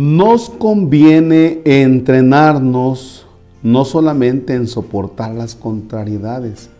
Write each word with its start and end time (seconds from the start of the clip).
Nos 0.00 0.48
conviene 0.48 1.60
entrenarnos 1.66 3.26
no 3.62 3.84
solamente 3.84 4.54
en 4.54 4.66
soportar 4.66 5.34
las 5.34 5.54
contrariedades, 5.54 6.70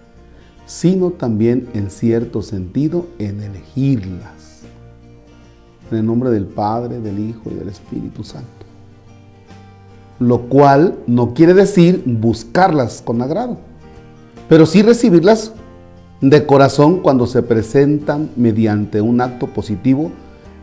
sino 0.64 1.10
también 1.10 1.68
en 1.74 1.90
cierto 1.90 2.40
sentido 2.40 3.08
en 3.18 3.42
elegirlas. 3.42 4.62
En 5.90 5.98
el 5.98 6.06
nombre 6.06 6.30
del 6.30 6.46
Padre, 6.46 6.98
del 6.98 7.18
Hijo 7.18 7.50
y 7.50 7.56
del 7.56 7.68
Espíritu 7.68 8.24
Santo. 8.24 8.48
Lo 10.18 10.48
cual 10.48 10.94
no 11.06 11.34
quiere 11.34 11.52
decir 11.52 12.02
buscarlas 12.06 13.02
con 13.02 13.20
agrado, 13.20 13.58
pero 14.48 14.64
sí 14.64 14.80
recibirlas 14.80 15.52
de 16.22 16.46
corazón 16.46 17.00
cuando 17.00 17.26
se 17.26 17.42
presentan 17.42 18.30
mediante 18.34 19.02
un 19.02 19.20
acto 19.20 19.46
positivo 19.46 20.10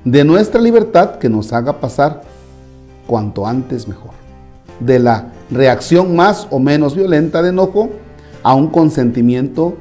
de 0.04 0.24
nuestra 0.24 0.60
libertad 0.60 1.20
que 1.20 1.30
nos 1.30 1.54
haga 1.54 1.80
pasar 1.80 2.37
cuanto 3.08 3.48
antes 3.48 3.88
mejor. 3.88 4.12
De 4.80 5.00
la 5.00 5.30
reacción 5.50 6.16
más 6.16 6.48
o 6.52 6.60
menos 6.60 6.96
violenta 6.96 7.42
de 7.42 7.50
enojo 7.50 7.90
a 8.44 8.54
un 8.54 8.68
consentimiento 8.68 9.76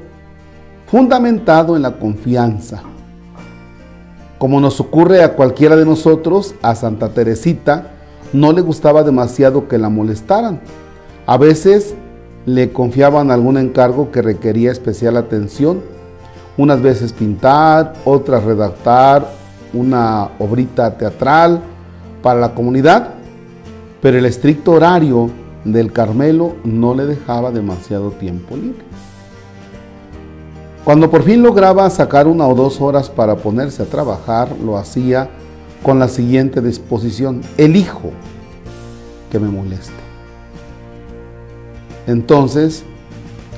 fundamentado 0.87 1.77
en 1.77 1.83
la 1.83 1.99
confianza. 1.99 2.83
Como 4.39 4.61
nos 4.61 4.81
ocurre 4.81 5.23
a 5.23 5.35
cualquiera 5.35 5.77
de 5.77 5.85
nosotros, 5.85 6.55
a 6.63 6.75
Santa 6.75 7.09
Teresita 7.11 7.91
no 8.33 8.53
le 8.53 8.61
gustaba 8.61 9.03
demasiado 9.03 9.69
que 9.69 9.79
la 9.79 9.89
molestaran. 9.89 10.61
A 11.27 11.37
veces 11.37 11.95
le 12.45 12.73
confiaban 12.73 13.31
algún 13.31 13.57
encargo 13.57 14.13
que 14.13 14.23
requería 14.23 14.71
especial 14.71 15.17
atención, 15.17 15.81
unas 16.57 16.81
veces 16.81 17.13
pintar, 17.13 17.95
otras 18.05 18.45
redactar 18.45 19.29
una 19.73 20.31
obrita 20.39 20.97
teatral 20.97 21.61
para 22.23 22.41
la 22.41 22.55
comunidad, 22.55 23.15
pero 24.07 24.19
el 24.19 24.25
estricto 24.25 24.71
horario 24.71 25.31
del 25.65 25.93
Carmelo 25.93 26.55
no 26.63 26.95
le 26.95 27.07
dejaba 27.07 27.51
demasiado 27.51 28.13
tiempo 28.13 28.55
libre. 28.55 28.85
Cuando 30.85 31.11
por 31.11 31.25
fin 31.25 31.43
lograba 31.43 31.91
sacar 31.91 32.29
una 32.29 32.47
o 32.47 32.55
dos 32.55 32.81
horas 32.81 33.11
para 33.11 33.35
ponerse 33.35 33.83
a 33.83 33.87
trabajar, 33.87 34.49
lo 34.65 34.77
hacía 34.77 35.29
con 35.83 35.99
la 35.99 36.07
siguiente 36.07 36.61
disposición, 36.61 37.41
elijo 37.57 38.13
que 39.33 39.41
me 39.41 39.49
moleste. 39.49 39.91
Entonces, 42.07 42.85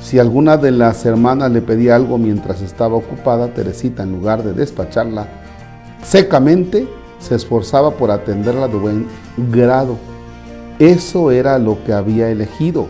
si 0.00 0.18
alguna 0.18 0.56
de 0.56 0.70
las 0.70 1.04
hermanas 1.04 1.52
le 1.52 1.60
pedía 1.60 1.94
algo 1.94 2.16
mientras 2.16 2.62
estaba 2.62 2.94
ocupada, 2.94 3.52
Teresita, 3.52 4.02
en 4.02 4.12
lugar 4.12 4.42
de 4.42 4.54
despacharla 4.54 5.28
secamente, 6.02 6.88
se 7.18 7.34
esforzaba 7.34 7.90
por 7.90 8.10
atenderla 8.10 8.66
de 8.66 8.78
buen 8.78 9.06
grado. 9.52 9.98
Eso 10.78 11.32
era 11.32 11.58
lo 11.58 11.82
que 11.84 11.92
había 11.92 12.30
elegido. 12.30 12.86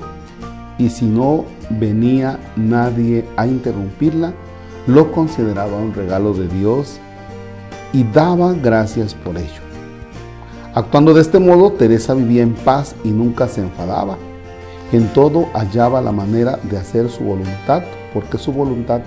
Y 0.79 0.91
si 0.91 1.07
no 1.07 1.45
venía 1.71 2.39
nadie 2.57 3.25
a 3.37 3.47
interrumpirla, 3.47 4.35
lo 4.87 5.11
consideraba 5.13 5.77
un 5.77 5.95
regalo 5.95 6.35
de 6.35 6.49
Dios 6.49 6.99
y 7.93 8.05
daba 8.05 8.53
gracias 8.53 9.15
por 9.15 9.37
ello. 9.37 9.63
Actuando 10.75 11.15
de 11.15 11.23
este 11.23 11.39
modo, 11.39 11.73
Teresa 11.73 12.15
vivía 12.15 12.43
en 12.43 12.55
paz 12.55 12.95
y 13.05 13.09
nunca 13.09 13.49
se 13.49 13.63
enfadaba. 13.63 14.17
En 14.93 15.09
todo 15.09 15.49
hallaba 15.55 16.01
la 16.01 16.13
manera 16.13 16.59
de 16.63 16.77
hacer 16.77 17.11
su 17.11 17.25
voluntad, 17.25 17.83
porque 18.15 18.39
su 18.39 18.53
voluntad 18.53 19.01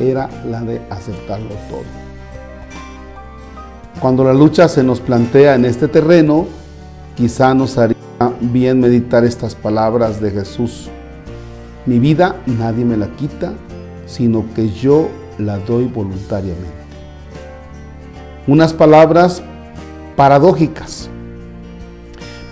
era 0.00 0.28
la 0.46 0.60
de 0.62 0.80
aceptarlo 0.90 1.54
todo. 1.70 1.84
Cuando 4.00 4.24
la 4.24 4.34
lucha 4.34 4.68
se 4.68 4.82
nos 4.82 5.00
plantea 5.00 5.54
en 5.54 5.64
este 5.64 5.86
terreno, 5.86 6.46
quizá 7.14 7.54
nos 7.54 7.78
haría 7.78 8.01
bien 8.40 8.80
meditar 8.80 9.24
estas 9.24 9.54
palabras 9.54 10.20
de 10.20 10.30
Jesús. 10.30 10.88
Mi 11.86 11.98
vida 11.98 12.36
nadie 12.46 12.84
me 12.84 12.96
la 12.96 13.08
quita, 13.16 13.54
sino 14.06 14.44
que 14.54 14.70
yo 14.70 15.08
la 15.38 15.58
doy 15.58 15.86
voluntariamente. 15.86 16.66
Unas 18.46 18.72
palabras 18.72 19.42
paradójicas. 20.16 21.08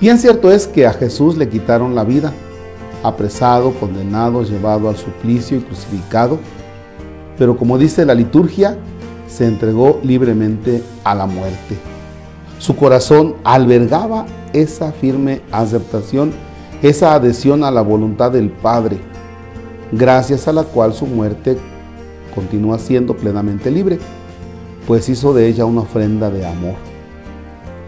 Bien 0.00 0.19
cierto 0.19 0.50
es 0.50 0.66
que 0.66 0.86
a 0.86 0.92
Jesús 0.92 1.36
le 1.36 1.48
quitaron 1.48 1.94
la 1.94 2.04
vida, 2.04 2.32
apresado, 3.03 3.72
condenado, 3.75 4.42
llevado 4.42 4.88
al 4.88 4.97
suplicio 4.97 5.59
y 5.59 5.60
crucificado, 5.60 6.38
pero 7.38 7.56
como 7.56 7.78
dice 7.78 8.04
la 8.04 8.14
liturgia, 8.14 8.76
se 9.28 9.47
entregó 9.47 10.00
libremente 10.03 10.82
a 11.04 11.14
la 11.14 11.26
muerte. 11.26 11.76
Su 12.59 12.76
corazón 12.76 13.36
albergaba 13.44 14.26
esa 14.52 14.92
firme 14.92 15.40
aceptación, 15.52 16.32
esa 16.82 17.14
adhesión 17.14 17.64
a 17.64 17.70
la 17.70 17.82
voluntad 17.82 18.32
del 18.32 18.50
Padre, 18.50 18.98
gracias 19.92 20.48
a 20.48 20.52
la 20.52 20.64
cual 20.64 20.94
su 20.94 21.06
muerte 21.06 21.56
continúa 22.34 22.78
siendo 22.78 23.16
plenamente 23.16 23.70
libre, 23.70 23.98
pues 24.86 25.08
hizo 25.08 25.34
de 25.34 25.46
ella 25.46 25.64
una 25.64 25.82
ofrenda 25.82 26.30
de 26.30 26.46
amor. 26.46 26.74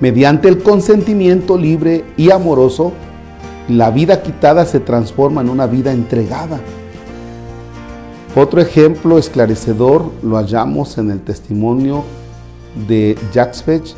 Mediante 0.01 0.49
el 0.49 0.63
consentimiento 0.63 1.57
libre 1.57 2.05
y 2.17 2.31
amoroso, 2.31 2.93
la 3.69 3.91
vida 3.91 4.23
quitada 4.23 4.67
se 4.67 4.81
transforma 4.81 5.41
en 5.41 5.49
una 5.49 5.67
vida 5.67 5.93
entregada. 5.93 6.61
Otro 8.35 8.61
ejemplo 8.61 9.19
esclarecedor 9.19 10.11
lo 10.23 10.37
hallamos 10.37 10.99
en 10.99 11.11
el 11.11 11.21
testimonio 11.21 12.03
de 12.89 13.17
Jacques 13.33 13.63
Fetch, 13.63 13.95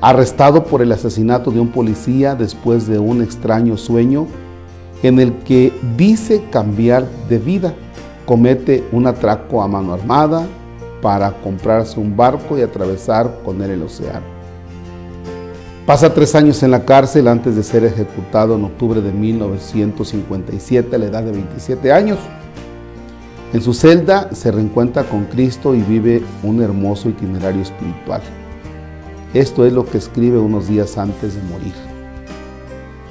arrestado 0.00 0.64
por 0.64 0.82
el 0.82 0.92
asesinato 0.92 1.50
de 1.50 1.60
un 1.60 1.68
policía 1.68 2.34
después 2.34 2.86
de 2.86 2.98
un 2.98 3.22
extraño 3.22 3.76
sueño 3.76 4.26
en 5.02 5.18
el 5.18 5.32
que 5.38 5.72
dice 5.96 6.42
cambiar 6.50 7.06
de 7.28 7.38
vida. 7.38 7.74
Comete 8.26 8.84
un 8.92 9.06
atraco 9.06 9.62
a 9.62 9.68
mano 9.68 9.92
armada 9.92 10.46
para 11.02 11.32
comprarse 11.32 11.98
un 11.98 12.16
barco 12.16 12.58
y 12.58 12.62
atravesar 12.62 13.40
con 13.44 13.60
él 13.62 13.70
el 13.70 13.82
océano. 13.82 14.26
Pasa 15.86 16.14
tres 16.14 16.34
años 16.34 16.62
en 16.62 16.70
la 16.70 16.84
cárcel 16.84 17.26
antes 17.26 17.56
de 17.56 17.62
ser 17.62 17.84
ejecutado 17.84 18.54
en 18.54 18.64
octubre 18.64 19.00
de 19.00 19.10
1957 19.10 20.94
a 20.94 20.98
la 20.98 21.06
edad 21.06 21.22
de 21.22 21.32
27 21.32 21.92
años. 21.92 22.18
En 23.52 23.60
su 23.60 23.74
celda 23.74 24.32
se 24.32 24.52
reencuentra 24.52 25.02
con 25.02 25.24
Cristo 25.24 25.74
y 25.74 25.80
vive 25.80 26.22
un 26.44 26.62
hermoso 26.62 27.08
itinerario 27.08 27.62
espiritual. 27.62 28.20
Esto 29.32 29.64
es 29.64 29.72
lo 29.72 29.86
que 29.86 29.98
escribe 29.98 30.38
unos 30.38 30.66
días 30.66 30.98
antes 30.98 31.36
de 31.36 31.42
morir. 31.42 31.72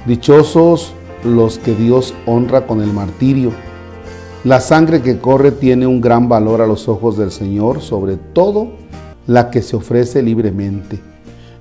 Dichosos 0.06 0.92
los 1.24 1.58
que 1.58 1.74
Dios 1.74 2.14
honra 2.26 2.66
con 2.66 2.82
el 2.82 2.92
martirio. 2.92 3.52
La 4.44 4.60
sangre 4.60 5.00
que 5.00 5.18
corre 5.18 5.50
tiene 5.50 5.86
un 5.86 6.00
gran 6.00 6.28
valor 6.28 6.60
a 6.60 6.66
los 6.66 6.88
ojos 6.88 7.16
del 7.16 7.30
Señor, 7.30 7.80
sobre 7.80 8.16
todo 8.16 8.68
la 9.26 9.50
que 9.50 9.62
se 9.62 9.76
ofrece 9.76 10.22
libremente. 10.22 10.98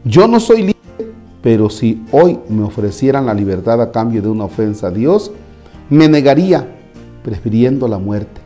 Yo 0.03 0.27
no 0.27 0.39
soy 0.39 0.59
libre, 0.59 1.13
pero 1.41 1.69
si 1.69 2.03
hoy 2.11 2.39
me 2.49 2.63
ofrecieran 2.63 3.25
la 3.25 3.33
libertad 3.33 3.81
a 3.81 3.91
cambio 3.91 4.21
de 4.21 4.29
una 4.29 4.45
ofensa 4.45 4.87
a 4.87 4.91
Dios, 4.91 5.31
me 5.89 6.09
negaría, 6.09 6.67
prefiriendo 7.23 7.87
la 7.87 7.97
muerte. 7.97 8.41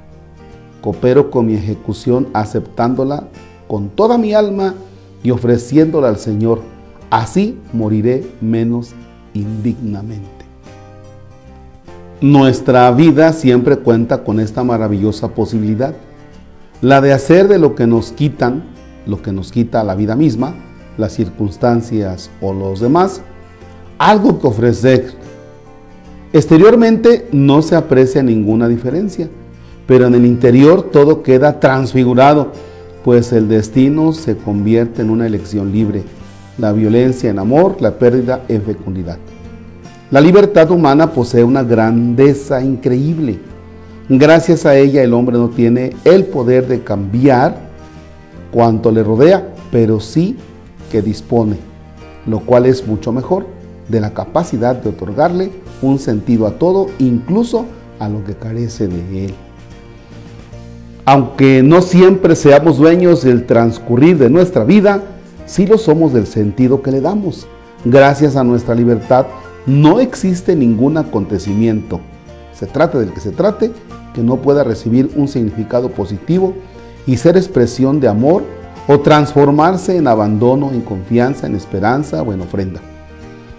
Coopero 0.82 1.32
con 1.32 1.48
mi 1.48 1.56
ejecución 1.56 2.28
aceptándola 2.34 3.28
con 3.68 3.90
toda 3.90 4.18
mi 4.18 4.34
alma 4.34 4.76
y 5.24 5.32
ofreciéndola 5.32 6.10
al 6.10 6.18
Señor. 6.18 6.62
Así 7.10 7.58
moriré 7.72 8.28
menos 8.42 8.94
indignamente. 9.34 10.28
Nuestra 12.22 12.90
vida 12.92 13.34
siempre 13.34 13.78
cuenta 13.78 14.24
con 14.24 14.40
esta 14.40 14.64
maravillosa 14.64 15.30
posibilidad, 15.30 15.94
la 16.82 17.02
de 17.02 17.14
hacer 17.14 17.48
de 17.48 17.60
lo 17.60 17.76
que 17.76 17.88
nos 17.88 18.12
quitan, 18.12 18.64
lo 19.06 19.22
que 19.22 19.32
nos 19.32 19.52
quita 19.52 19.84
la 19.84 19.96
vida 19.96 20.16
misma, 20.16 20.54
las 20.98 21.14
circunstancias 21.14 22.30
o 22.42 22.54
los 22.54 22.80
demás, 22.80 23.22
algo 23.98 24.40
que 24.40 24.48
ofrecer. 24.48 25.14
Exteriormente 26.32 27.28
no 27.32 27.62
se 27.62 27.76
aprecia 27.76 28.24
ninguna 28.24 28.68
diferencia, 28.68 29.30
pero 29.86 30.08
en 30.08 30.16
el 30.16 30.26
interior 30.26 30.84
todo 30.92 31.24
queda 31.24 31.60
transfigurado, 31.60 32.52
pues 33.04 33.34
el 33.34 33.50
destino 33.50 34.14
se 34.14 34.38
convierte 34.38 35.02
en 35.02 35.10
una 35.10 35.28
elección 35.28 35.72
libre, 35.72 36.04
la 36.58 36.72
violencia 36.72 37.30
en 37.30 37.40
amor, 37.40 37.78
la 37.82 37.98
pérdida 37.98 38.44
en 38.48 38.62
fecundidad. 38.62 39.18
La 40.10 40.22
libertad 40.22 40.70
humana 40.72 41.12
posee 41.12 41.44
una 41.44 41.64
grandeza 41.64 42.62
increíble. 42.64 43.40
Gracias 44.08 44.66
a 44.66 44.76
ella 44.78 45.02
el 45.02 45.14
hombre 45.14 45.38
no 45.38 45.50
tiene 45.50 45.96
el 46.06 46.26
poder 46.26 46.68
de 46.68 46.84
cambiar 46.84 47.58
cuanto 48.52 48.92
le 48.92 49.04
rodea, 49.04 49.54
pero 49.72 50.00
sí 50.00 50.38
que 50.92 51.02
dispone, 51.02 51.58
lo 52.28 52.40
cual 52.42 52.68
es 52.68 52.86
mucho 52.86 53.12
mejor, 53.12 53.48
de 53.90 54.00
la 54.00 54.14
capacidad 54.14 54.76
de 54.76 54.90
otorgarle 54.90 55.52
un 55.82 56.00
sentido 56.00 56.48
a 56.48 56.60
todo, 56.60 56.88
incluso 57.00 57.66
a 58.00 58.08
lo 58.08 58.24
que 58.24 58.36
carece 58.36 58.88
de 58.88 59.26
él. 59.26 59.34
Aunque 61.06 61.64
no 61.64 61.82
siempre 61.82 62.36
seamos 62.36 62.78
dueños 62.78 63.24
del 63.24 63.46
transcurrir 63.46 64.18
de 64.18 64.30
nuestra 64.30 64.64
vida, 64.64 65.02
sí 65.46 65.68
lo 65.68 65.78
somos 65.78 66.14
del 66.14 66.28
sentido 66.28 66.82
que 66.82 66.92
le 66.92 67.02
damos 67.02 67.48
Gracias 67.86 68.38
a 68.38 68.46
nuestra 68.46 68.76
libertad 68.76 69.26
no 69.66 70.00
existe 70.00 70.56
ningún 70.56 70.98
acontecimiento, 70.98 72.00
se 72.54 72.66
trate 72.66 72.98
del 72.98 73.12
que 73.12 73.20
se 73.20 73.32
trate, 73.32 73.72
que 74.14 74.22
no 74.22 74.38
pueda 74.38 74.64
recibir 74.64 75.12
un 75.18 75.28
significado 75.28 75.90
positivo 75.90 76.54
y 77.06 77.18
ser 77.18 77.36
expresión 77.36 78.00
de 78.00 78.08
amor 78.08 78.44
o 78.88 79.02
transformarse 79.02 79.98
en 79.98 80.08
abandono, 80.08 80.72
en 80.72 80.82
confianza, 80.82 81.46
en 81.46 81.56
esperanza 81.56 82.22
o 82.22 82.32
en 82.32 82.42
ofrenda. 82.42 82.80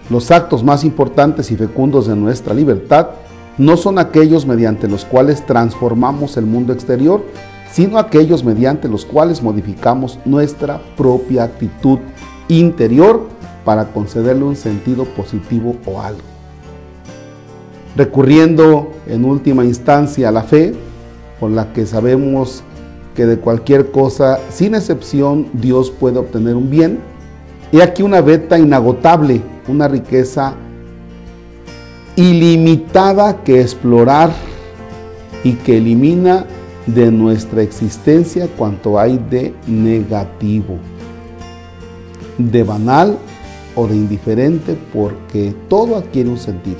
Los 0.09 0.31
actos 0.31 0.63
más 0.63 0.83
importantes 0.83 1.51
y 1.51 1.55
fecundos 1.55 2.07
de 2.07 2.15
nuestra 2.15 2.55
libertad 2.55 3.09
no 3.57 3.77
son 3.77 3.99
aquellos 3.99 4.45
mediante 4.45 4.87
los 4.87 5.05
cuales 5.05 5.45
transformamos 5.45 6.37
el 6.37 6.45
mundo 6.45 6.73
exterior, 6.73 7.23
sino 7.71 7.97
aquellos 7.97 8.43
mediante 8.43 8.87
los 8.87 9.05
cuales 9.05 9.41
modificamos 9.41 10.19
nuestra 10.25 10.81
propia 10.97 11.43
actitud 11.43 11.99
interior 12.47 13.27
para 13.63 13.85
concederle 13.91 14.43
un 14.43 14.55
sentido 14.55 15.05
positivo 15.05 15.75
o 15.85 16.01
algo. 16.01 16.21
Recurriendo 17.95 18.91
en 19.07 19.25
última 19.25 19.63
instancia 19.65 20.29
a 20.29 20.31
la 20.31 20.43
fe, 20.43 20.73
por 21.39 21.51
la 21.51 21.73
que 21.73 21.85
sabemos 21.85 22.63
que 23.15 23.25
de 23.25 23.39
cualquier 23.39 23.91
cosa, 23.91 24.39
sin 24.49 24.75
excepción, 24.75 25.47
Dios 25.53 25.91
puede 25.91 26.19
obtener 26.19 26.55
un 26.55 26.69
bien, 26.69 26.99
he 27.71 27.81
aquí 27.81 28.03
una 28.03 28.21
beta 28.21 28.59
inagotable, 28.59 29.41
una 29.67 29.87
riqueza 29.87 30.55
ilimitada 32.15 33.43
que 33.43 33.61
explorar 33.61 34.31
y 35.43 35.53
que 35.53 35.77
elimina 35.77 36.45
de 36.87 37.11
nuestra 37.11 37.61
existencia 37.61 38.47
cuanto 38.57 38.99
hay 38.99 39.17
de 39.29 39.53
negativo, 39.67 40.77
de 42.37 42.63
banal 42.63 43.17
o 43.75 43.87
de 43.87 43.95
indiferente, 43.95 44.77
porque 44.93 45.53
todo 45.67 45.97
adquiere 45.97 46.29
un 46.29 46.37
sentido. 46.37 46.77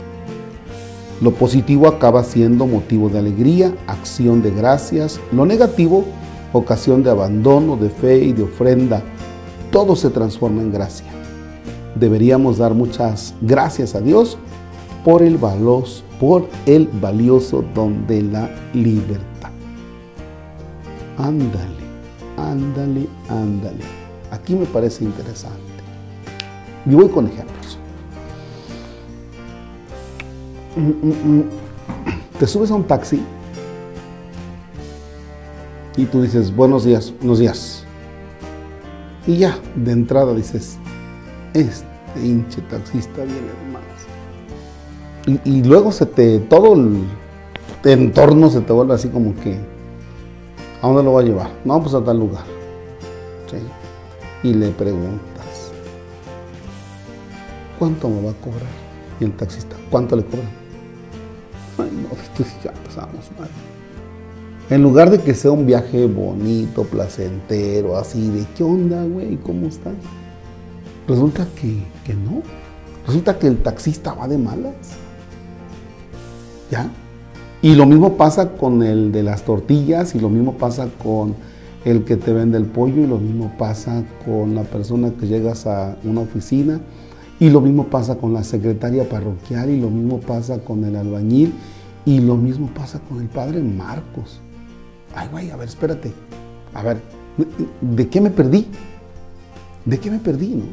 Lo 1.22 1.32
positivo 1.32 1.88
acaba 1.88 2.24
siendo 2.24 2.66
motivo 2.66 3.10
de 3.10 3.20
alegría, 3.20 3.74
acción 3.88 4.42
de 4.42 4.52
gracias, 4.52 5.20
lo 5.32 5.46
negativo, 5.46 6.06
ocasión 6.54 7.04
de 7.04 7.10
abandono, 7.10 7.78
de 7.78 7.90
fe 7.90 8.20
y 8.20 8.34
de 8.34 8.44
ofrenda. 8.44 9.02
Todo 9.72 9.96
se 9.96 10.10
transforma 10.10 10.62
en 10.62 10.72
gracia. 10.72 11.08
Deberíamos 11.96 12.58
dar 12.58 12.74
muchas 12.74 13.34
gracias 13.42 13.96
a 13.96 14.02
Dios 14.02 14.38
por 15.06 15.22
el, 15.22 15.38
valor, 15.38 15.84
por 16.20 16.50
el 16.66 16.88
valioso 16.88 17.64
don 17.76 18.08
de 18.08 18.24
la 18.24 18.50
libertad. 18.74 19.52
Ándale, 21.20 21.86
ándale, 22.36 23.08
ándale. 23.30 23.84
Aquí 24.32 24.56
me 24.56 24.66
parece 24.66 25.04
interesante. 25.04 25.60
Y 26.88 26.96
voy 26.96 27.08
con 27.08 27.28
ejemplos. 27.28 27.78
Mm, 30.76 30.90
mm, 30.90 31.40
mm. 31.40 31.44
Te 32.40 32.48
subes 32.48 32.72
a 32.72 32.74
un 32.74 32.84
taxi 32.84 33.22
y 35.96 36.06
tú 36.06 36.24
dices, 36.24 36.54
buenos 36.54 36.84
días, 36.84 37.14
buenos 37.20 37.38
días. 37.38 37.86
Y 39.28 39.38
ya, 39.38 39.58
de 39.76 39.92
entrada 39.92 40.34
dices, 40.34 40.78
este 41.54 41.86
hinche 42.24 42.62
taxista 42.64 43.24
viene 43.24 43.42
de 43.42 43.75
y, 45.26 45.64
luego 45.64 45.92
se 45.92 46.06
te, 46.06 46.40
todo 46.40 46.76
el 46.76 47.04
entorno 47.84 48.50
se 48.50 48.62
te 48.62 48.72
vuelve 48.72 48.94
así 48.94 49.10
como 49.10 49.36
que, 49.36 49.58
¿a 50.82 50.88
dónde 50.88 51.04
lo 51.04 51.14
va 51.14 51.22
a 51.22 51.24
llevar? 51.24 51.50
No, 51.64 51.82
pues 51.82 51.96
a 51.96 52.04
tal 52.04 52.20
lugar. 52.20 52.44
Y 54.44 54.54
le 54.54 54.70
preguntas, 54.70 55.72
¿cuánto 57.80 58.10
me 58.10 58.22
va 58.22 58.32
a 58.32 58.36
cobrar? 58.36 58.70
Y 59.20 59.24
el 59.24 59.32
taxista, 59.32 59.76
¿cuánto 59.90 60.16
le 60.16 60.24
cobra? 60.24 60.46
Ay, 61.80 61.90
no, 61.92 62.16
esto 62.16 62.44
ya 62.64 62.72
pasamos 62.86 63.32
mal. 63.40 63.50
En 64.70 64.84
lugar 64.84 65.10
de 65.10 65.20
que 65.20 65.34
sea 65.34 65.50
un 65.52 65.66
viaje 65.66 66.06
bonito, 66.06 66.84
placentero, 66.84 67.98
así 67.98 68.30
de 68.30 68.46
¿qué 68.56 68.64
onda, 68.64 69.04
güey? 69.04 69.38
¿Cómo 69.38 69.68
estás? 69.68 69.96
Resulta 71.08 71.48
que, 71.60 71.84
que 72.04 72.14
no. 72.14 72.44
Resulta 73.08 73.40
que 73.40 73.48
el 73.48 73.64
taxista 73.64 74.14
va 74.14 74.28
de 74.28 74.38
malas. 74.38 74.76
¿Ya? 76.72 76.90
Y 77.62 77.76
lo 77.76 77.86
mismo 77.86 78.18
pasa 78.18 78.52
con 78.52 78.84
el 78.84 79.12
de 79.12 79.24
las 79.24 79.44
tortillas 79.44 80.14
y 80.16 80.20
lo 80.20 80.30
mismo 80.30 80.54
pasa 80.54 80.88
con 81.02 81.36
el 81.84 82.04
que 82.04 82.16
te 82.16 82.34
vende 82.34 82.58
el 82.58 82.66
pollo 82.66 83.04
y 83.04 83.08
lo 83.08 83.18
mismo 83.18 83.52
pasa 83.58 84.04
con 84.26 84.56
la 84.56 84.64
persona 84.64 85.12
que 85.20 85.28
llegas 85.28 85.68
a 85.68 85.96
una 86.04 86.22
oficina 86.22 86.80
y 87.40 87.50
lo 87.50 87.62
mismo 87.62 87.86
pasa 87.86 88.16
con 88.16 88.34
la 88.34 88.44
secretaria 88.44 89.08
parroquial 89.08 89.70
y 89.70 89.80
lo 89.80 89.90
mismo 89.90 90.20
pasa 90.20 90.60
con 90.60 90.84
el 90.84 90.96
albañil 90.96 91.54
y 92.06 92.20
lo 92.20 92.36
mismo 92.36 92.68
pasa 92.68 93.00
con 93.00 93.22
el 93.22 93.28
padre 93.28 93.62
Marcos. 93.62 94.42
Ay, 95.16 95.28
güey, 95.32 95.52
a 95.52 95.56
ver, 95.56 95.68
espérate. 95.68 96.12
A 96.74 96.84
ver, 96.84 97.02
¿de 97.82 98.08
qué 98.10 98.22
me 98.22 98.30
perdí? 98.30 98.68
¿De 99.86 100.00
qué 100.00 100.12
me 100.12 100.20
perdí, 100.20 100.56
no? 100.56 100.66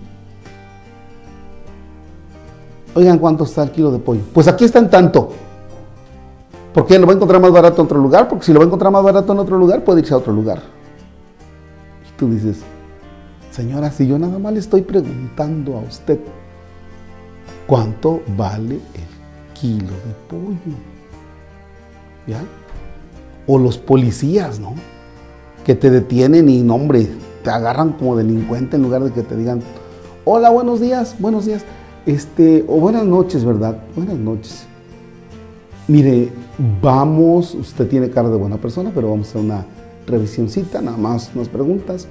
Oigan, 2.94 3.18
¿cuánto 3.18 3.44
está 3.44 3.62
el 3.62 3.70
kilo 3.70 3.90
de 3.90 3.98
pollo? 3.98 4.20
Pues 4.32 4.48
aquí 4.48 4.64
está 4.64 4.78
en 4.78 4.90
tanto. 4.90 5.30
¿Por 6.72 6.86
qué 6.86 6.98
lo 6.98 7.06
va 7.06 7.12
a 7.12 7.16
encontrar 7.16 7.40
más 7.40 7.52
barato 7.52 7.82
en 7.82 7.86
otro 7.86 7.98
lugar? 7.98 8.28
Porque 8.28 8.46
si 8.46 8.52
lo 8.52 8.60
va 8.60 8.64
a 8.64 8.66
encontrar 8.66 8.90
más 8.90 9.02
barato 9.02 9.32
en 9.32 9.38
otro 9.38 9.58
lugar, 9.58 9.84
puede 9.84 10.00
irse 10.00 10.14
a 10.14 10.16
otro 10.16 10.32
lugar. 10.32 10.60
Y 12.08 12.18
tú 12.18 12.30
dices, 12.30 12.60
señora, 13.50 13.90
si 13.90 14.06
yo 14.06 14.18
nada 14.18 14.38
más 14.38 14.52
le 14.54 14.60
estoy 14.60 14.82
preguntando 14.82 15.76
a 15.76 15.80
usted, 15.80 16.18
¿cuánto 17.66 18.22
vale 18.36 18.76
el 18.76 19.52
kilo 19.52 19.90
de 19.90 20.14
pollo? 20.28 20.76
¿Ya? 22.26 22.40
O 23.46 23.58
los 23.58 23.76
policías, 23.76 24.58
¿no? 24.58 24.74
Que 25.64 25.74
te 25.74 25.90
detienen 25.90 26.48
y, 26.48 26.62
no, 26.62 26.76
hombre, 26.76 27.06
te 27.44 27.50
agarran 27.50 27.92
como 27.92 28.16
delincuente 28.16 28.76
en 28.76 28.82
lugar 28.82 29.02
de 29.02 29.12
que 29.12 29.22
te 29.22 29.36
digan, 29.36 29.60
hola, 30.24 30.48
buenos 30.48 30.80
días, 30.80 31.16
buenos 31.18 31.44
días, 31.44 31.64
este, 32.06 32.64
o 32.66 32.80
buenas 32.80 33.04
noches, 33.04 33.44
¿verdad? 33.44 33.76
Buenas 33.94 34.16
noches. 34.16 34.66
Mire, 35.88 36.30
vamos, 36.80 37.54
usted 37.54 37.88
tiene 37.88 38.10
cara 38.10 38.28
de 38.28 38.36
buena 38.36 38.56
persona, 38.56 38.92
pero 38.94 39.10
vamos 39.10 39.28
a 39.28 39.30
hacer 39.30 39.42
una 39.42 39.66
revisioncita, 40.06 40.80
nada 40.80 40.96
más 40.96 41.30
unas 41.34 41.48
preguntas. 41.48 42.06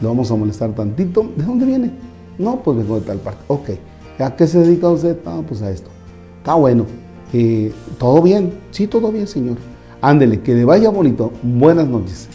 Le 0.00 0.06
vamos 0.06 0.30
a 0.30 0.36
molestar 0.36 0.74
tantito. 0.74 1.30
¿De 1.36 1.44
dónde 1.44 1.66
viene? 1.66 1.90
No, 2.38 2.62
pues 2.62 2.78
vengo 2.78 2.98
de 2.98 3.06
tal 3.06 3.18
parte. 3.18 3.42
Ok. 3.48 3.70
¿A 4.18 4.34
qué 4.34 4.46
se 4.46 4.60
dedica 4.60 4.88
usted? 4.88 5.18
Ah, 5.26 5.42
pues 5.46 5.60
a 5.62 5.70
esto. 5.70 5.90
Está 6.38 6.54
bueno. 6.54 6.86
Eh, 7.32 7.72
¿Todo 7.98 8.22
bien? 8.22 8.54
Sí, 8.70 8.86
todo 8.86 9.12
bien, 9.12 9.26
señor. 9.26 9.56
Ándele, 10.00 10.40
que 10.40 10.54
le 10.54 10.64
vaya 10.64 10.88
bonito. 10.88 11.32
Buenas 11.42 11.86
noches. 11.86 12.28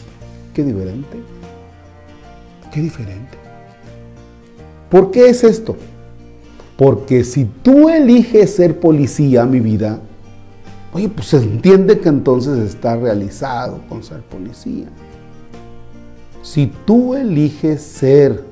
Qué 0.53 0.63
diferente. 0.63 1.17
Qué 2.71 2.81
diferente. 2.81 3.37
¿Por 4.89 5.09
qué 5.09 5.29
es 5.29 5.43
esto? 5.43 5.75
Porque 6.77 7.23
si 7.23 7.45
tú 7.45 7.89
eliges 7.89 8.55
ser 8.55 8.79
policía, 8.79 9.45
mi 9.45 9.59
vida, 9.59 9.99
Oye, 10.95 11.09
pues 11.09 11.27
se 11.27 11.37
entiende 11.39 11.99
que 11.99 12.07
entonces 12.07 12.57
está 12.59 12.95
realizado 12.95 13.81
con 13.89 14.01
ser 14.01 14.21
policía. 14.21 14.87
Si 16.41 16.67
tú 16.85 17.15
eliges 17.15 17.81
ser, 17.81 18.45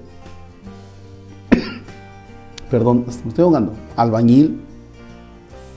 perdón, 2.69 3.05
me 3.23 3.29
estoy 3.29 3.45
ahogando, 3.45 3.71
albañil, 3.95 4.59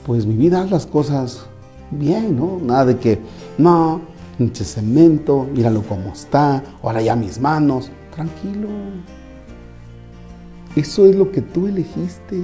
pues 0.05 0.27
mi 0.27 0.35
vida 0.35 0.61
haz 0.61 0.73
las 0.73 0.87
cosas 0.87 1.47
bien, 1.93 2.37
¿no? 2.37 2.59
Nada 2.61 2.87
de 2.87 2.99
que, 2.99 3.21
no, 3.59 4.01
pinche 4.37 4.65
cemento, 4.65 5.47
míralo 5.55 5.83
cómo 5.83 6.15
está, 6.15 6.65
ahora 6.83 7.01
ya 7.01 7.15
mis 7.15 7.39
manos, 7.39 7.93
tranquilo. 8.13 8.67
Eso 10.75 11.07
es 11.07 11.15
lo 11.15 11.31
que 11.31 11.43
tú 11.43 11.69
elegiste. 11.69 12.43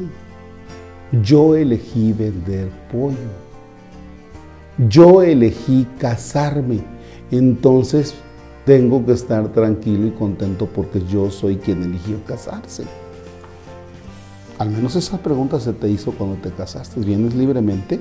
Yo 1.24 1.56
elegí 1.56 2.12
vender 2.12 2.70
pollo 2.92 3.50
yo 4.78 5.22
elegí 5.22 5.86
casarme, 5.98 6.80
entonces 7.30 8.14
tengo 8.64 9.04
que 9.04 9.12
estar 9.12 9.48
tranquilo 9.48 10.06
y 10.06 10.10
contento 10.12 10.66
porque 10.66 11.02
yo 11.06 11.30
soy 11.30 11.56
quien 11.56 11.82
eligió 11.82 12.22
casarse. 12.24 12.84
Al 14.58 14.70
menos 14.70 14.94
esa 14.94 15.18
pregunta 15.18 15.58
se 15.58 15.72
te 15.72 15.88
hizo 15.88 16.12
cuando 16.12 16.36
te 16.36 16.50
casaste. 16.50 17.00
¿Vienes 17.00 17.34
libremente? 17.34 18.00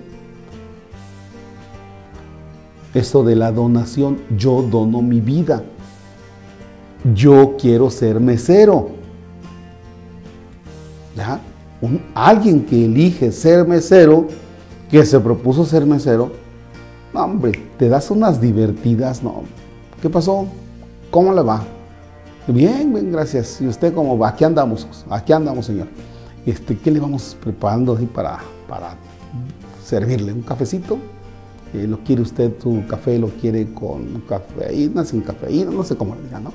Eso 2.93 3.23
de 3.23 3.35
la 3.35 3.51
donación, 3.51 4.19
yo 4.37 4.61
dono 4.61 5.01
mi 5.01 5.21
vida. 5.21 5.63
Yo 7.15 7.55
quiero 7.57 7.89
ser 7.89 8.19
mesero. 8.19 8.89
¿Ya? 11.15 11.41
alguien 12.13 12.63
que 12.63 12.85
elige 12.85 13.31
ser 13.31 13.67
mesero, 13.67 14.27
que 14.89 15.03
se 15.03 15.19
propuso 15.19 15.65
ser 15.65 15.85
mesero, 15.85 16.31
no, 17.13 17.23
hombre, 17.23 17.51
te 17.77 17.89
das 17.89 18.09
unas 18.11 18.39
divertidas, 18.39 19.21
¿no? 19.23 19.43
¿Qué 20.01 20.09
pasó? 20.09 20.47
¿Cómo 21.09 21.33
le 21.33 21.41
va? 21.41 21.61
Bien, 22.47 22.93
bien, 22.93 23.11
gracias. 23.11 23.61
¿Y 23.61 23.67
usted 23.67 23.93
cómo 23.93 24.17
va? 24.17 24.29
Aquí 24.29 24.43
andamos, 24.43 24.87
aquí 25.09 25.33
andamos, 25.33 25.65
Señor. 25.65 25.87
este, 26.45 26.77
¿qué 26.77 26.89
le 26.89 26.99
vamos 26.99 27.37
preparando 27.41 27.93
así 27.93 28.05
para, 28.05 28.39
para 28.67 28.95
servirle? 29.83 30.33
¿Un 30.33 30.41
cafecito? 30.41 30.97
Eh, 31.73 31.85
¿Lo 31.87 31.99
quiere 31.99 32.21
usted 32.21 32.53
su 32.61 32.83
café? 32.87 33.19
¿Lo 33.19 33.27
quiere 33.27 33.73
con 33.73 34.23
cafeína, 34.27 35.05
sin 35.05 35.21
cafeína? 35.21 35.71
No 35.71 35.83
sé 35.83 35.95
cómo 35.95 36.15
le 36.15 36.23
diga, 36.23 36.39
¿no? 36.39 36.51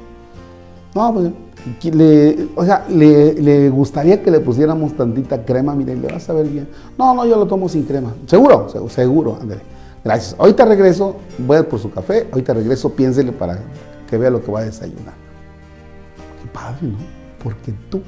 No, 0.94 1.12
pues, 1.12 1.94
le, 1.94 2.48
o 2.54 2.64
sea, 2.64 2.86
le, 2.88 3.68
gustaría 3.70 4.22
que 4.22 4.30
le 4.30 4.40
pusiéramos 4.40 4.94
tantita 4.94 5.44
crema, 5.44 5.74
mire, 5.74 5.94
le 5.94 6.08
va 6.08 6.16
a 6.16 6.20
saber 6.20 6.48
bien. 6.48 6.68
No, 6.98 7.14
no, 7.14 7.26
yo 7.26 7.36
lo 7.36 7.46
tomo 7.46 7.68
sin 7.68 7.84
crema. 7.84 8.14
Seguro, 8.26 8.66
seguro, 8.88 9.38
André. 9.40 9.60
Gracias. 10.06 10.36
Ahorita 10.38 10.64
regreso, 10.64 11.16
voy 11.36 11.56
a 11.56 11.68
por 11.68 11.80
su 11.80 11.90
café, 11.90 12.28
ahorita 12.30 12.54
regreso, 12.54 12.94
piénsele 12.94 13.32
para 13.32 13.58
que 14.08 14.16
vea 14.16 14.30
lo 14.30 14.40
que 14.40 14.52
va 14.52 14.60
a 14.60 14.64
desayunar. 14.64 15.14
Qué 16.40 16.48
padre, 16.52 16.78
¿no? 16.82 16.98
Porque 17.42 17.74
tú, 17.90 18.00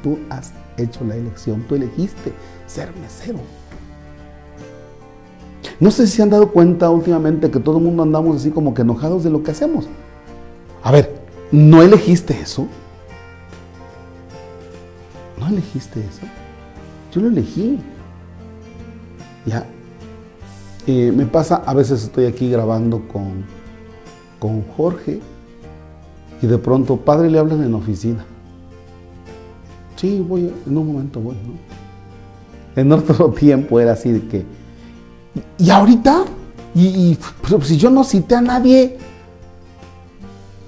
tú 0.00 0.16
has 0.30 0.52
hecho 0.76 1.04
la 1.04 1.16
elección, 1.16 1.64
tú 1.68 1.74
elegiste 1.74 2.32
ser 2.68 2.94
mesero. 3.02 3.40
No 5.80 5.90
sé 5.90 6.06
si 6.06 6.14
se 6.14 6.22
han 6.22 6.30
dado 6.30 6.52
cuenta 6.52 6.88
últimamente 6.88 7.50
que 7.50 7.58
todo 7.58 7.78
el 7.78 7.84
mundo 7.84 8.04
andamos 8.04 8.36
así 8.36 8.52
como 8.52 8.72
que 8.72 8.82
enojados 8.82 9.24
de 9.24 9.30
lo 9.30 9.42
que 9.42 9.50
hacemos. 9.50 9.88
A 10.84 10.92
ver, 10.92 11.20
¿no 11.50 11.82
elegiste 11.82 12.40
eso? 12.40 12.68
¿No 15.40 15.48
elegiste 15.48 15.98
eso? 15.98 16.22
Yo 17.12 17.22
lo 17.22 17.26
elegí. 17.26 17.80
Ya. 19.44 19.66
Eh, 20.90 21.12
me 21.14 21.26
pasa, 21.26 21.56
a 21.66 21.74
veces 21.74 22.02
estoy 22.02 22.24
aquí 22.24 22.50
grabando 22.50 23.06
con, 23.08 23.44
con 24.38 24.62
Jorge 24.68 25.20
y 26.40 26.46
de 26.46 26.56
pronto, 26.56 26.96
padre, 26.96 27.30
le 27.30 27.38
hablan 27.38 27.62
en 27.62 27.74
oficina. 27.74 28.24
Sí, 29.96 30.24
voy, 30.26 30.50
en 30.66 30.78
un 30.78 30.86
momento 30.86 31.20
voy, 31.20 31.34
¿no? 31.34 32.80
En 32.80 32.90
otro 32.90 33.28
tiempo 33.38 33.78
era 33.78 33.92
así 33.92 34.12
de 34.12 34.28
que, 34.28 34.46
¿y 35.58 35.68
ahorita? 35.68 36.24
Y, 36.74 37.18
si 37.64 37.76
yo 37.76 37.90
no 37.90 38.02
cité 38.02 38.36
a 38.36 38.40
nadie, 38.40 38.96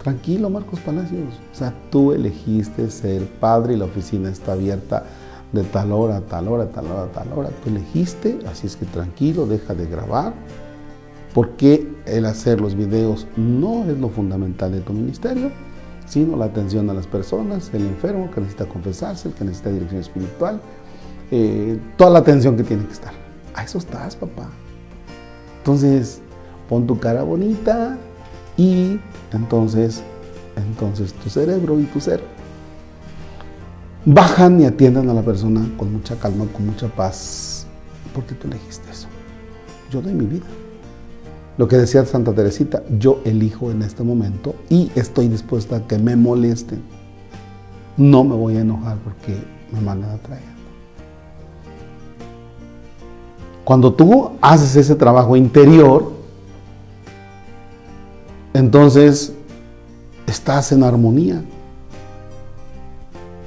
tranquilo 0.03 0.51
Marcos 0.51 0.81
Palacios, 0.81 1.33
o 1.51 1.57
sea, 1.57 1.73
tú 1.91 2.13
elegiste 2.13 2.91
ser 2.91 3.27
padre 3.27 3.73
y 3.73 3.77
la 3.79 3.87
oficina 3.87 4.29
está 4.29 4.53
abierta 4.53 5.07
de 5.53 5.65
tal 5.65 5.93
hora 5.93 6.21
tal 6.23 6.49
hora, 6.49 6.71
tal 6.71 6.87
hora, 6.87 7.07
tal 7.13 7.33
hora, 7.33 7.51
tú 7.63 7.71
elegiste, 7.71 8.39
así 8.51 8.67
es 8.67 8.77
que 8.77 8.87
tranquilo, 8.87 9.47
deja 9.47 9.75
de 9.75 9.87
grabar, 9.87 10.35
porque 11.35 11.89
el 12.07 12.27
hacer 12.27 12.61
los 12.61 12.75
videos 12.75 13.27
no 13.37 13.85
es 13.85 13.99
lo 13.99 14.09
fundamental 14.09 14.73
de 14.73 14.81
tu 14.81 14.93
ministerio, 14.93 15.51
sino 16.07 16.37
la 16.37 16.47
atención 16.47 16.91
a 16.91 16.95
las 16.95 17.07
personas, 17.07 17.71
el 17.73 17.83
enfermo 17.83 18.31
que 18.31 18.41
necesita 18.41 18.67
confesarse, 18.67 19.29
el 19.29 19.35
que 19.35 19.45
necesita 19.45 19.71
dirección 19.71 20.01
espiritual, 20.01 20.61
eh, 21.31 21.79
toda 21.97 22.11
la 22.11 22.19
atención 22.21 22.57
que 22.57 22.65
tiene 22.65 22.85
que 22.85 22.93
estar. 22.93 23.13
A 23.55 23.63
eso 23.63 23.79
estás, 23.79 24.17
papá. 24.17 24.49
Entonces, 25.59 26.21
pon 26.69 26.87
tu 26.87 26.99
cara 26.99 27.23
bonita 27.23 27.97
y 28.57 28.99
entonces, 29.33 30.03
entonces 30.57 31.13
tu 31.13 31.31
cerebro 31.31 31.79
y 31.79 31.85
tu 31.85 32.01
ser 32.01 32.21
bajan 34.05 34.61
y 34.61 34.65
atiendan 34.65 35.09
a 35.11 35.15
la 35.15 35.23
persona 35.23 35.69
con 35.77 35.93
mucha 35.93 36.17
calma, 36.17 36.47
con 36.53 36.67
mucha 36.67 36.89
paz, 36.89 37.67
porque 38.15 38.35
tú 38.35 38.49
elegiste 38.49 38.91
eso. 38.91 39.09
Yo 39.91 40.01
doy 40.01 40.15
mi 40.15 40.27
vida. 40.27 40.47
Lo 41.59 41.69
que 41.69 41.77
decía 41.77 42.05
Santa 42.07 42.33
Teresita, 42.33 42.83
yo 42.99 43.21
elijo 43.25 43.71
en 43.71 43.83
este 43.83 44.03
momento 44.03 44.55
y 44.71 44.91
estoy 44.95 45.29
dispuesta 45.29 45.77
a 45.77 45.87
que 45.87 45.99
me 45.99 46.17
molesten. 46.17 46.81
No 47.97 48.25
me 48.25 48.35
voy 48.35 48.57
a 48.57 48.61
enojar 48.61 48.97
porque 48.99 49.37
me 49.73 49.81
mandan 49.81 50.11
a 50.11 50.19
traer. 50.19 50.43
Cuando 53.65 53.93
tú 53.93 54.31
haces 54.41 54.75
ese 54.75 54.95
trabajo 54.95 55.37
interior, 55.37 56.13
entonces 58.55 59.33
estás 60.27 60.73
en 60.73 60.83
armonía. 60.83 61.45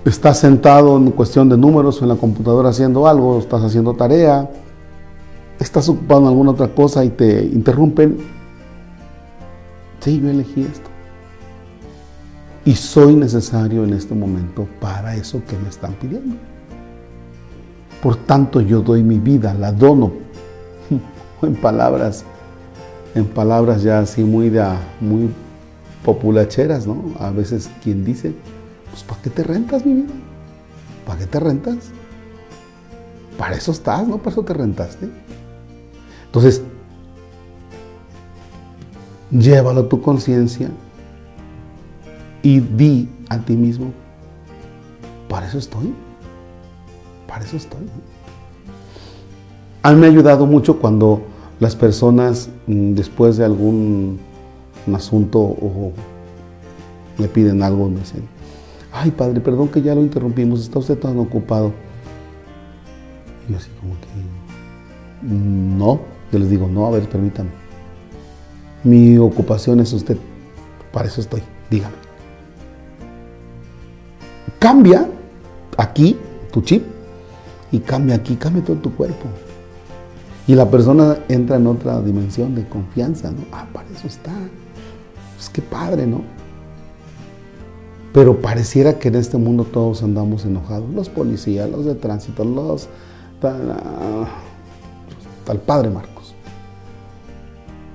Estás 0.06 0.40
sentado 0.40 0.98
en 0.98 1.12
cuestión 1.12 1.48
de 1.48 1.58
números 1.58 2.02
en 2.02 2.10
la 2.10 2.16
computadora 2.16 2.70
haciendo 2.70 3.08
algo, 3.08 3.40
estás 3.40 3.64
haciendo 3.64 3.94
tarea, 3.94 4.50
estás 5.60 5.88
ocupado 5.88 6.24
en 6.24 6.28
alguna 6.28 6.52
otra 6.52 6.68
cosa 6.68 7.06
y 7.06 7.10
te 7.10 7.42
interrumpen, 7.42 8.18
sí, 10.02 10.20
yo 10.20 10.30
elegí 10.30 10.64
esto. 10.64 10.90
Y 12.66 12.76
soy 12.76 13.16
necesario 13.16 13.86
en 13.86 13.94
este 13.94 14.14
momento 14.14 14.68
para 14.82 15.16
eso 15.16 15.42
que 15.48 15.58
me 15.58 15.70
están 15.70 15.94
pidiendo. 15.94 16.36
Por 18.02 18.18
tanto, 18.18 18.60
yo 18.60 18.82
doy 18.82 19.04
mi 19.04 19.20
vida, 19.20 19.54
la 19.54 19.72
dono. 19.72 20.12
en 21.42 21.56
palabras, 21.56 22.26
en 23.16 23.24
palabras 23.24 23.84
ya 23.84 24.00
así 24.00 24.22
muy, 24.24 24.50
de, 24.50 24.66
muy 25.00 25.30
populacheras, 26.04 26.86
¿no? 26.86 27.04
A 27.20 27.32
veces 27.32 27.70
quien 27.82 28.04
dice, 28.04 28.34
pues 28.94 29.02
¿para 29.02 29.20
qué 29.24 29.32
te 29.32 29.42
rentas 29.42 29.84
mi 29.88 29.94
vida? 29.94 30.14
¿Para 31.08 31.18
qué 31.18 31.26
te 31.26 31.40
rentas? 31.40 31.78
Para 33.40 33.56
eso 33.56 33.72
estás, 33.72 34.08
¿no? 34.08 34.20
Para 34.20 34.30
eso 34.30 34.44
te 34.44 34.54
rentaste. 34.54 35.10
Entonces, 36.28 36.62
llévalo 39.32 39.82
a 39.82 39.90
tu 39.90 40.00
conciencia 40.00 40.70
y 42.44 42.60
di 42.60 43.10
a 43.30 43.40
ti 43.40 43.56
mismo, 43.56 43.92
para 45.28 45.48
eso 45.48 45.58
estoy, 45.58 45.92
para 47.28 47.44
eso 47.44 47.58
estoy. 47.58 47.90
A 49.82 49.92
mí 49.92 50.00
me 50.00 50.06
ha 50.06 50.10
ayudado 50.12 50.46
mucho 50.46 50.78
cuando 50.80 51.24
las 51.60 51.76
personas 51.76 52.48
mm, 52.68 52.94
después 52.94 53.38
de 53.38 53.46
algún 53.46 54.20
asunto 54.94 55.40
o 55.40 55.94
me 57.18 57.28
piden 57.28 57.64
algo, 57.64 57.90
me 57.90 58.00
dicen, 58.02 58.33
ay 58.94 59.12
padre, 59.12 59.42
perdón 59.42 59.68
que 59.70 59.82
ya 59.82 59.96
lo 59.96 60.02
interrumpimos, 60.02 60.62
está 60.62 60.80
usted 60.80 60.98
tan 60.98 61.18
ocupado. 61.18 61.74
Y 63.48 63.52
yo 63.52 63.58
así 63.58 63.70
como 63.80 63.96
que, 63.96 65.28
no, 65.28 66.00
yo 66.32 66.40
les 66.40 66.50
digo, 66.50 66.68
no, 66.68 66.86
a 66.86 66.92
ver, 66.92 67.10
permítame. 67.10 67.50
Mi 68.84 69.18
ocupación 69.18 69.80
es 69.80 69.92
usted. 69.94 70.18
Para 70.92 71.08
eso 71.08 71.22
estoy. 71.22 71.42
Dígame. 71.70 71.96
Cambia 74.60 75.10
aquí 75.78 76.18
tu 76.52 76.62
chip 76.62 76.84
y 77.72 77.80
cambia 77.80 78.16
aquí, 78.16 78.36
cambia 78.36 78.64
todo 78.64 78.78
tu 78.78 78.94
cuerpo. 78.94 79.26
Y 80.46 80.56
la 80.56 80.70
persona 80.70 81.18
entra 81.30 81.56
en 81.56 81.68
otra 81.68 82.02
dimensión 82.02 82.54
de 82.54 82.68
confianza, 82.68 83.32
¿no? 83.32 83.46
Ah, 83.52 83.66
para 83.74 83.90
eso 83.90 84.08
está. 84.08 84.34
Pues 85.36 85.50
qué 85.50 85.62
padre, 85.62 86.06
¿no? 86.06 86.22
Pero 88.14 88.42
pareciera 88.42 89.00
que 89.00 89.08
en 89.10 89.16
este 89.16 89.38
mundo 89.38 89.64
todos 89.66 90.04
andamos 90.04 90.46
enojados. 90.46 90.90
Los 90.94 91.10
policías, 91.10 91.70
los 91.70 91.86
de 91.86 91.96
tránsito, 91.96 92.46
los... 92.46 92.88
Tal, 93.42 94.30
padre 95.66 95.90
Marco. 95.90 96.14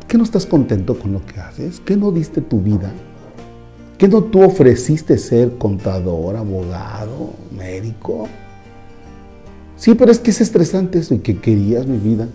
¿Qué 0.08 0.16
no 0.16 0.24
estás 0.24 0.46
contento 0.46 0.98
con 0.98 1.12
lo 1.12 1.24
que 1.24 1.38
haces? 1.38 1.80
¿Qué 1.80 1.94
no 1.94 2.10
diste 2.10 2.40
tu 2.40 2.60
vida? 2.60 2.90
¿Qué 3.98 4.08
no 4.08 4.24
tú 4.24 4.42
ofreciste 4.42 5.18
ser 5.18 5.58
contador, 5.58 6.36
abogado, 6.36 7.34
médico? 7.54 8.26
Sí, 9.76 9.94
pero 9.94 10.10
es 10.10 10.18
que 10.18 10.30
es 10.30 10.40
estresante 10.40 10.98
eso 10.98 11.14
y 11.14 11.18
que 11.18 11.38
querías 11.38 11.86
mi 11.86 11.98
vida. 11.98 12.26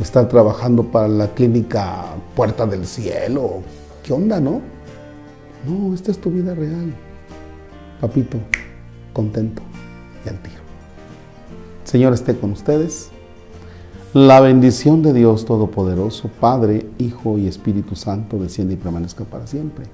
Estar 0.00 0.28
trabajando 0.28 0.82
para 0.82 1.06
la 1.06 1.28
clínica 1.34 2.04
Puerta 2.34 2.66
del 2.66 2.84
Cielo. 2.84 3.62
¿Qué 4.02 4.12
onda, 4.12 4.40
no? 4.40 4.60
No, 5.66 5.94
esta 5.94 6.10
es 6.10 6.18
tu 6.18 6.30
vida 6.30 6.54
real. 6.54 6.94
Papito, 8.00 8.38
contento 9.12 9.62
y 10.24 10.28
al 10.28 10.40
tiro. 10.40 10.60
Señor 11.84 12.12
esté 12.12 12.36
con 12.36 12.52
ustedes. 12.52 13.10
La 14.14 14.40
bendición 14.40 15.02
de 15.02 15.12
Dios 15.12 15.44
Todopoderoso, 15.44 16.30
Padre, 16.40 16.86
Hijo 16.98 17.38
y 17.38 17.46
Espíritu 17.46 17.94
Santo, 17.94 18.38
desciende 18.38 18.74
y 18.74 18.76
permanezca 18.76 19.24
para 19.24 19.46
siempre. 19.46 19.84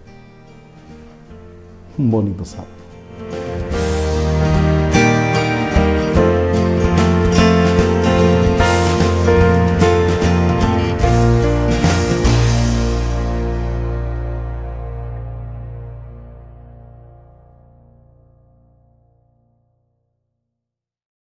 Un 1.98 2.10
bonito 2.10 2.44
sábado. 2.44 2.73